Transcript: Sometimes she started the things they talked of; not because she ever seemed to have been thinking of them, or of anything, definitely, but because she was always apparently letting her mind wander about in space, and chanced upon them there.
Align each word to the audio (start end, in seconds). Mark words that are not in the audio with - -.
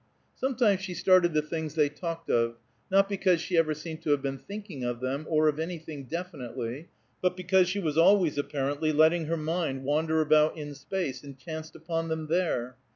Sometimes 0.35 0.81
she 0.81 0.95
started 0.95 1.35
the 1.35 1.43
things 1.43 1.75
they 1.75 1.87
talked 1.87 2.27
of; 2.27 2.55
not 2.89 3.07
because 3.07 3.39
she 3.39 3.55
ever 3.55 3.75
seemed 3.75 4.01
to 4.01 4.09
have 4.09 4.21
been 4.23 4.39
thinking 4.39 4.83
of 4.83 4.99
them, 4.99 5.27
or 5.29 5.47
of 5.47 5.59
anything, 5.59 6.05
definitely, 6.05 6.89
but 7.21 7.37
because 7.37 7.69
she 7.69 7.79
was 7.79 7.99
always 7.99 8.35
apparently 8.35 8.91
letting 8.91 9.25
her 9.25 9.37
mind 9.37 9.83
wander 9.83 10.19
about 10.19 10.57
in 10.57 10.73
space, 10.73 11.21
and 11.23 11.37
chanced 11.37 11.75
upon 11.75 12.07
them 12.07 12.25
there. 12.29 12.77